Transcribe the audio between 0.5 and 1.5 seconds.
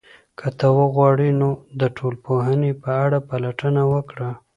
ته وغواړې، نو